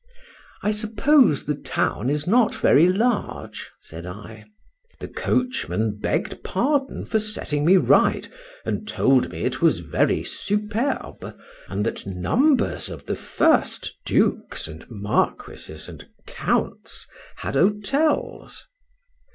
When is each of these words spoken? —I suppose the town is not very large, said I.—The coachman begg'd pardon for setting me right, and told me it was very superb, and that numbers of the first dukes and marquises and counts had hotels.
—I 0.63 0.71
suppose 0.71 1.45
the 1.45 1.53
town 1.53 2.09
is 2.09 2.25
not 2.25 2.55
very 2.55 2.89
large, 2.91 3.69
said 3.79 4.07
I.—The 4.07 5.09
coachman 5.09 5.99
begg'd 5.99 6.43
pardon 6.43 7.05
for 7.05 7.19
setting 7.19 7.63
me 7.63 7.77
right, 7.77 8.27
and 8.65 8.87
told 8.87 9.31
me 9.31 9.43
it 9.43 9.61
was 9.61 9.81
very 9.81 10.23
superb, 10.23 11.37
and 11.69 11.85
that 11.85 12.07
numbers 12.07 12.89
of 12.89 13.05
the 13.05 13.15
first 13.15 13.93
dukes 14.03 14.67
and 14.67 14.87
marquises 14.89 15.87
and 15.87 16.07
counts 16.25 17.05
had 17.35 17.53
hotels. 17.53 18.65